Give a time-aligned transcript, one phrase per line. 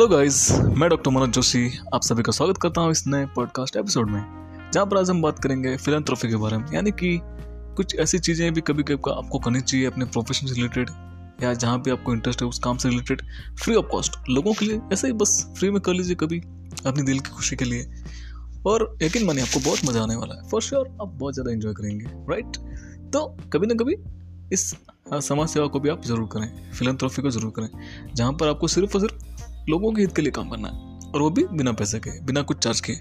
[0.00, 3.76] Hello guys मैं doctor Manoj Joshi आप सभी का स्वागत करता हूँ इस नए पॉडकास्ट
[3.76, 4.20] एपिसोड में,
[4.72, 7.18] जहाँ पर आज हम बात करेंगे फिलंथ्रॉफी के बारे में, यानी कि
[7.76, 10.90] कुछ ऐसी चीज़ें भी कभी कभी आपको करनी चाहिए अपने प्रोफेशन से रिलेटेड
[11.42, 13.22] या जहाँ भी आपको इंटरेस्ट है उस काम से रिलेटेड
[13.62, 16.40] फ्री ऑफ़ कॉस्ट लोगों के लिए ऐसे ही बस फ्री में कर लीजिए कभी,
[16.86, 18.02] अपनी दिल की खुशी के लिए।
[18.66, 21.74] और यकीन मानिए, आपको बहुत मज़ा आने वाला है। फॉर श्योर आप बहुत ज़्यादा इन्जॉय
[21.74, 22.56] करेंगे राइट
[23.12, 23.96] तो कभी ना कभी
[24.52, 24.70] इस
[25.14, 27.68] समाज सेवा को भी आप ज़रूर करें फिलंथ्रॉफी को ज़रूर करें,
[28.14, 29.28] जहाँ पर आपको सिर्फ़ और सिर्फ़
[29.70, 30.74] लोगों के हित के लिए काम करना है।
[31.10, 32.94] और वो भी बिना पैसे के, बिना कुछ चार्ज के।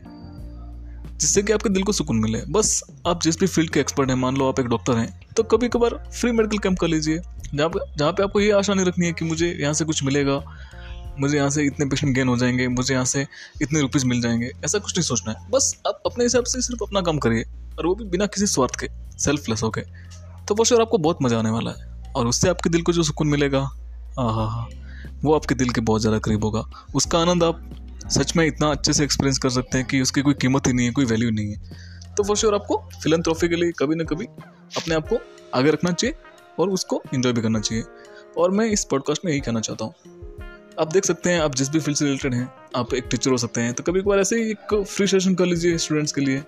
[1.17, 4.15] जिससे कि आपके दिल को सुकून मिले। बस आप जिस भी फ़ील्ड के एक्सपर्ट हैं,
[4.17, 7.19] मान लो आप एक डॉक्टर हैं तो कभी कभार फ्री मेडिकल कैंप कर लीजिए।
[7.55, 10.41] जहाँ जहाँ पे आपको ये आशा नहीं रखनी है कि मुझे यहाँ से कुछ मिलेगा,
[11.19, 13.25] मुझे यहाँ से इतने पेशेंट गेन हो जाएँगे, मुझे यहाँ से
[13.61, 16.83] इतने रुपीज़ मिल जाएँगे, ऐसा कुछ नहीं सोचना है। बस आप अपने हिसाब से सिर्फ़
[16.83, 17.43] अपना काम करिए,
[17.79, 19.81] और वो भी बिना किसी स्वार्थ के सेल्फलेस होके।
[20.45, 23.03] तो वो श्योर आपको बहुत मज़ा आने वाला है, और उससे आपके दिल को जो
[23.03, 24.67] सुकून मिलेगा हाँ हाँ हाँ
[25.23, 26.63] वो आपके दिल के बहुत ज़्यादा करीब होगा।
[26.95, 27.61] उसका आनंद आप
[28.09, 30.85] सच में इतना अच्छे से एक्सपीरियंस कर सकते हैं कि उसकी कोई कीमत ही नहीं
[30.85, 34.03] है, कोई वैल्यू नहीं है। तो फॉर श्योर आपको फिलन ट्रॉफी के लिए कभी ना
[34.03, 35.20] कभी अपने आप को
[35.55, 36.15] आगे रखना चाहिए
[36.59, 37.83] और उसको इन्जॉय भी करना चाहिए।
[38.37, 39.93] और मैं इस पॉडकास्ट में यही कहना चाहता हूँ।
[40.79, 43.37] आप देख सकते हैं, आप जिस भी फ़ील्ड से रिलेटेड हैं, आप एक टीचर हो
[43.37, 46.43] सकते हैं तो कभी कभार ऐसे ही एक फ्री सेशन कर लीजिए स्टूडेंट्स के लिए।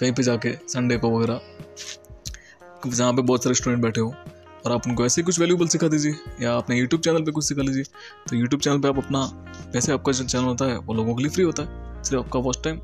[0.00, 1.40] कहीं पे जाके संडे को वगैरह,
[2.86, 4.14] जहाँ पे बहुत सारे स्टूडेंट बैठे हो।
[4.66, 7.62] और आप उनको ऐसे कुछ वैल्यूबल सिखा दीजिए या अपने यूट्यूब चैनल पर कुछ सिखा
[7.62, 7.84] लीजिए।
[8.28, 9.20] तो यूट्यूब चैनल पर आप अपना
[9.74, 12.38] वैसे आपका जो चैनल होता है वो लोगों के लिए फ्री होता है। सिर्फ़ आपका
[12.38, 12.76] वॉच टाइम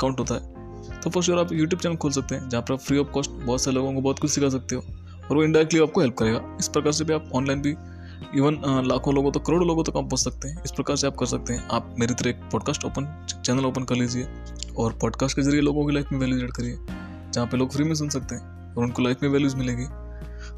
[0.00, 2.80] काउंट होता है। तो फॉर श्योर आप यूट्यूब चैनल खोल सकते हैं जहाँ पर आप
[2.80, 4.82] फ्री ऑफ़ कॉस्ट बहुत से लोगों को बहुत कुछ सिखा सकते हो।
[5.30, 7.70] और वो इंडायरेक्टली आपको हेल्प करेगा। इस प्रकार से भी आप ऑनलाइन भी
[8.34, 10.96] इवन लाखों लोगों तक तो, करोड़ों लोगों तक तो आप पहुँच सकते हैं। इस प्रकार
[10.96, 14.26] से आप कर सकते हैं। आप मेरी तरह एक पॉडकास्ट ओपन चैनल ओपन कर लीजिए
[14.78, 16.76] और पॉडकास्ट के ज़रिए लोगों की लाइफ में वैल्यू एड करिए
[17.32, 20.05] जहाँ पे लोग फ्री में सुन सकते हैं और उनको लाइफ में वैल्यूज़ मिलेगी।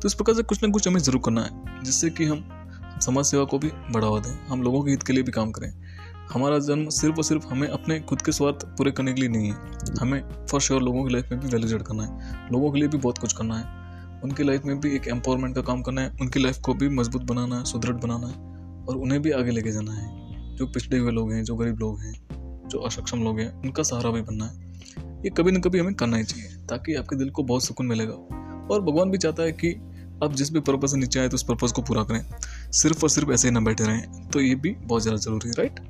[0.03, 2.49] तो इस प्रकार से कुछ ना कुछ हमें ज़रूर करना है, जिससे कि हम
[3.01, 5.73] समाज सेवा को भी बढ़ावा दें, हम लोगों के हित के लिए भी काम करें।
[6.33, 9.53] हमारा जन्म सिर्फ़ और सिर्फ़ हमें अपने खुद के स्वार्थ पूरे करने के लिए नहीं
[9.53, 9.57] है,
[10.01, 12.99] हमें फॉर श्योर लोगों की लाइफ में भी वैल्यू करना है, लोगों के लिए भी
[12.99, 13.79] बहुत कुछ करना है।
[14.25, 17.23] उनकी लाइफ में भी एक एम्पावरमेंट का काम करना है, उनकी लाइफ को भी मज़बूत
[17.23, 18.35] बनाना है, सुदृढ़ बनाना है
[18.87, 22.01] और उन्हें भी आगे लेके जाना है। जो पिछड़े हुए लोग हैं, जो गरीब लोग
[22.01, 22.15] हैं,
[22.69, 24.75] जो असक्षम लोग हैं, उनका सहारा भी बनना है।
[25.25, 28.13] ये कभी ना कभी हमें करना ही चाहिए, ताकि आपके दिल को बहुत सुकून मिलेगा।
[28.71, 29.88] और भगवान भी चाहता है कि
[30.25, 32.25] आप जिस भी पर्पज से नीचे आए तो उस पर्पज़ को पूरा करें।
[32.73, 35.55] सिर्फ़ और सिर्फ़ ऐसे ही ना बैठे रहें तो ये भी बहुत ज़्यादा ज़रूरी है
[35.59, 35.81] राइट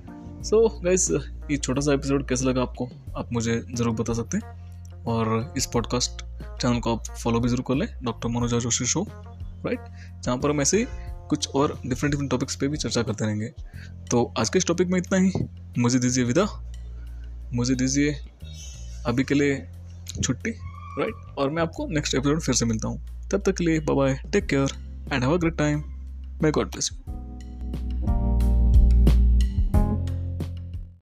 [0.44, 1.10] सो गाइस
[1.50, 2.88] ये छोटा सा एपिसोड कैसा लगा आपको?
[3.16, 6.22] आप मुझे ज़रूर बता सकते हैं। और इस पॉडकास्ट
[6.60, 9.80] चैनल को आप फॉलो भी ज़रूर कर लें doctor Manoj Joshi show right
[10.24, 10.86] जहाँ पर हम ऐसे ही
[11.28, 13.52] कुछ और डिफरेंट डिफरेंट टॉपिक्स पे भी चर्चा करते रहेंगे।
[14.10, 15.32] तो आज के इस टॉपिक में इतना ही।
[15.78, 16.46] मुझे दीजिए विदा।
[17.54, 18.14] मुझे दीजिए
[19.06, 19.56] अभी के लिए
[20.22, 23.80] छुट्टी राइट और मैं आपको नेक्स्ट एपिसोड फिर से मिलता हूँ। तब तक के लिए
[23.80, 24.68] bye take care
[25.12, 25.82] and have a great time
[26.42, 27.17] may God bless you